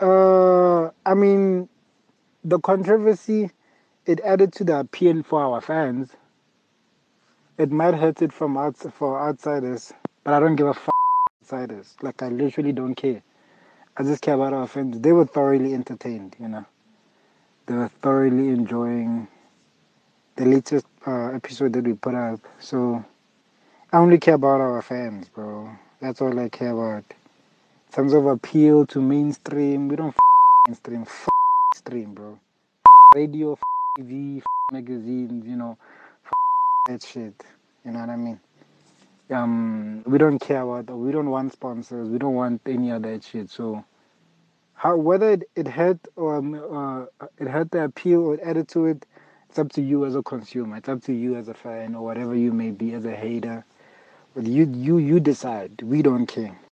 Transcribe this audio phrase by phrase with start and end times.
[0.00, 1.68] Uh, I mean,
[2.44, 3.50] the controversy
[4.06, 6.10] it added to the appeal for our fans.
[7.56, 9.92] It might hurt it from outs for outsiders,
[10.24, 10.88] but I don't give a f
[11.40, 11.96] outsiders.
[12.02, 13.22] Like I literally don't care.
[13.96, 15.00] I just care about our fans.
[15.00, 16.66] They were thoroughly entertained, you know.
[17.66, 19.28] They were thoroughly enjoying
[20.36, 22.40] the latest uh, episode that we put out.
[22.58, 23.04] So
[23.92, 25.70] I only care about our fans, bro.
[26.00, 27.04] That's all I care about.
[27.94, 30.16] Terms of appeal to mainstream, we don't
[30.66, 31.28] mainstream, f-
[31.76, 32.40] stream, bro.
[33.14, 33.60] Radio, f-
[33.96, 35.78] TV, f- magazines, you know,
[36.88, 37.40] that shit.
[37.84, 38.40] You know what I mean?
[39.30, 40.90] Um, we don't care about.
[40.92, 42.08] We don't want sponsors.
[42.08, 43.48] We don't want any of that shit.
[43.48, 43.84] So,
[44.74, 48.66] how whether it, it hurt or um, uh, it hurt the appeal or it added
[48.70, 49.06] to it,
[49.48, 50.78] it's up to you as a consumer.
[50.78, 53.64] It's up to you as a fan or whatever you may be as a hater.
[54.34, 55.80] But you you you decide.
[55.82, 56.58] We don't care.